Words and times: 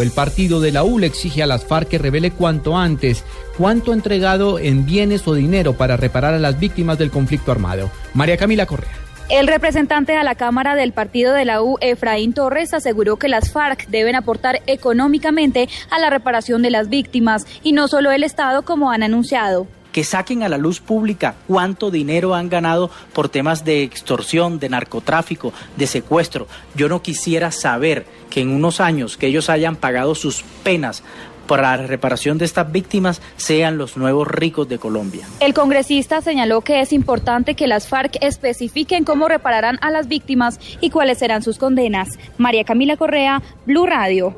El 0.00 0.10
partido 0.10 0.60
de 0.60 0.72
la 0.72 0.82
U 0.82 0.98
le 0.98 1.06
exige 1.06 1.44
a 1.44 1.46
las 1.46 1.66
FARC 1.66 1.88
que 1.88 1.98
revele 1.98 2.32
cuanto 2.32 2.76
antes 2.76 3.22
cuánto 3.56 3.92
ha 3.92 3.94
entregado 3.94 4.58
en 4.58 4.84
bienes 4.84 5.28
o 5.28 5.34
dinero 5.34 5.74
para 5.74 5.96
reparar 5.96 6.34
a 6.34 6.40
las 6.40 6.58
víctimas 6.58 6.98
del 6.98 7.12
conflicto 7.12 7.52
armado. 7.52 7.92
María 8.12 8.36
Camila 8.36 8.66
Correa. 8.66 8.90
El 9.28 9.46
representante 9.46 10.16
a 10.16 10.24
la 10.24 10.34
Cámara 10.34 10.74
del 10.74 10.92
Partido 10.92 11.32
de 11.32 11.44
la 11.44 11.62
U, 11.62 11.78
Efraín 11.80 12.32
Torres, 12.32 12.74
aseguró 12.74 13.18
que 13.18 13.28
las 13.28 13.52
FARC 13.52 13.86
deben 13.86 14.16
aportar 14.16 14.62
económicamente 14.66 15.68
a 15.90 16.00
la 16.00 16.10
reparación 16.10 16.62
de 16.62 16.72
las 16.72 16.88
víctimas 16.88 17.46
y 17.62 17.70
no 17.70 17.86
solo 17.86 18.10
el 18.10 18.24
Estado 18.24 18.62
como 18.62 18.90
han 18.90 19.04
anunciado 19.04 19.68
que 19.94 20.02
saquen 20.02 20.42
a 20.42 20.48
la 20.48 20.58
luz 20.58 20.80
pública 20.80 21.36
cuánto 21.46 21.92
dinero 21.92 22.34
han 22.34 22.48
ganado 22.48 22.90
por 23.12 23.28
temas 23.28 23.64
de 23.64 23.84
extorsión, 23.84 24.58
de 24.58 24.68
narcotráfico, 24.68 25.52
de 25.76 25.86
secuestro. 25.86 26.48
Yo 26.74 26.88
no 26.88 27.00
quisiera 27.00 27.52
saber 27.52 28.04
que 28.28 28.40
en 28.40 28.50
unos 28.50 28.80
años 28.80 29.16
que 29.16 29.28
ellos 29.28 29.48
hayan 29.48 29.76
pagado 29.76 30.16
sus 30.16 30.42
penas 30.64 31.04
para 31.46 31.76
la 31.76 31.86
reparación 31.86 32.38
de 32.38 32.44
estas 32.44 32.72
víctimas 32.72 33.22
sean 33.36 33.78
los 33.78 33.96
nuevos 33.96 34.26
ricos 34.26 34.68
de 34.68 34.78
Colombia. 34.78 35.28
El 35.38 35.54
congresista 35.54 36.20
señaló 36.22 36.62
que 36.62 36.80
es 36.80 36.92
importante 36.92 37.54
que 37.54 37.68
las 37.68 37.86
FARC 37.86 38.16
especifiquen 38.20 39.04
cómo 39.04 39.28
repararán 39.28 39.78
a 39.80 39.92
las 39.92 40.08
víctimas 40.08 40.58
y 40.80 40.90
cuáles 40.90 41.18
serán 41.18 41.42
sus 41.42 41.56
condenas. 41.56 42.08
María 42.36 42.64
Camila 42.64 42.96
Correa, 42.96 43.42
Blue 43.64 43.86
Radio. 43.86 44.34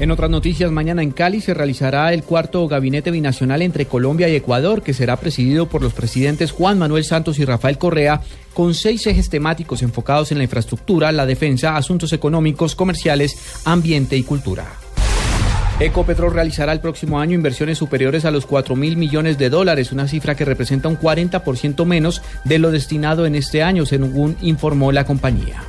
En 0.00 0.10
otras 0.10 0.28
noticias, 0.28 0.72
mañana 0.72 1.04
en 1.04 1.12
Cali 1.12 1.40
se 1.40 1.54
realizará 1.54 2.12
el 2.12 2.24
cuarto 2.24 2.66
gabinete 2.66 3.12
binacional 3.12 3.62
entre 3.62 3.86
Colombia 3.86 4.28
y 4.28 4.34
Ecuador, 4.34 4.82
que 4.82 4.92
será 4.92 5.16
presidido 5.16 5.68
por 5.68 5.82
los 5.82 5.94
presidentes 5.94 6.50
Juan 6.50 6.78
Manuel 6.78 7.04
Santos 7.04 7.38
y 7.38 7.44
Rafael 7.44 7.78
Correa, 7.78 8.20
con 8.54 8.74
seis 8.74 9.06
ejes 9.06 9.30
temáticos 9.30 9.82
enfocados 9.82 10.32
en 10.32 10.38
la 10.38 10.44
infraestructura, 10.44 11.12
la 11.12 11.26
defensa, 11.26 11.76
asuntos 11.76 12.12
económicos, 12.12 12.74
comerciales, 12.74 13.60
ambiente 13.64 14.16
y 14.16 14.24
cultura. 14.24 14.66
Ecopetrol 15.78 16.32
realizará 16.32 16.72
el 16.72 16.80
próximo 16.80 17.20
año 17.20 17.34
inversiones 17.34 17.78
superiores 17.78 18.24
a 18.24 18.32
los 18.32 18.46
4 18.46 18.74
mil 18.74 18.96
millones 18.96 19.38
de 19.38 19.48
dólares, 19.48 19.92
una 19.92 20.08
cifra 20.08 20.34
que 20.34 20.44
representa 20.44 20.88
un 20.88 20.98
40% 20.98 21.84
menos 21.84 22.20
de 22.44 22.58
lo 22.58 22.72
destinado 22.72 23.26
en 23.26 23.36
este 23.36 23.62
año, 23.62 23.86
según 23.86 24.36
informó 24.40 24.90
la 24.90 25.04
compañía. 25.04 25.62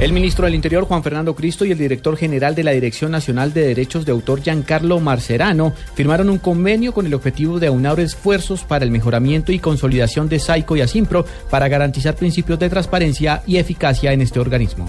El 0.00 0.14
ministro 0.14 0.46
del 0.46 0.54
Interior, 0.54 0.84
Juan 0.84 1.02
Fernando 1.02 1.34
Cristo, 1.34 1.66
y 1.66 1.72
el 1.72 1.76
director 1.76 2.16
general 2.16 2.54
de 2.54 2.64
la 2.64 2.70
Dirección 2.70 3.10
Nacional 3.10 3.52
de 3.52 3.66
Derechos 3.66 4.06
de 4.06 4.12
Autor, 4.12 4.40
Giancarlo 4.40 4.98
Marcerano, 4.98 5.74
firmaron 5.94 6.30
un 6.30 6.38
convenio 6.38 6.94
con 6.94 7.04
el 7.04 7.12
objetivo 7.12 7.60
de 7.60 7.66
aunar 7.66 8.00
esfuerzos 8.00 8.64
para 8.64 8.82
el 8.82 8.90
mejoramiento 8.90 9.52
y 9.52 9.58
consolidación 9.58 10.30
de 10.30 10.38
SAICO 10.38 10.78
y 10.78 10.80
ASIMPRO 10.80 11.26
para 11.50 11.68
garantizar 11.68 12.16
principios 12.16 12.58
de 12.58 12.70
transparencia 12.70 13.42
y 13.46 13.58
eficacia 13.58 14.14
en 14.14 14.22
este 14.22 14.40
organismo. 14.40 14.86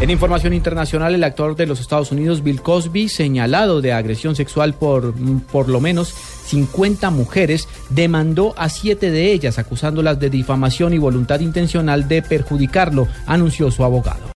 En 0.00 0.08
información 0.08 0.54
internacional, 0.54 1.14
el 1.14 1.22
actor 1.24 1.54
de 1.56 1.66
los 1.66 1.78
Estados 1.78 2.10
Unidos, 2.10 2.42
Bill 2.42 2.62
Cosby, 2.62 3.10
señalado 3.10 3.82
de 3.82 3.92
agresión 3.92 4.34
sexual 4.34 4.72
por 4.72 5.12
por 5.52 5.68
lo 5.68 5.78
menos 5.78 6.14
50 6.46 7.10
mujeres, 7.10 7.68
demandó 7.90 8.54
a 8.56 8.70
siete 8.70 9.10
de 9.10 9.30
ellas 9.30 9.58
acusándolas 9.58 10.18
de 10.18 10.30
difamación 10.30 10.94
y 10.94 10.98
voluntad 10.98 11.40
intencional 11.40 12.08
de 12.08 12.22
perjudicarlo, 12.22 13.08
anunció 13.26 13.70
su 13.70 13.84
abogado. 13.84 14.24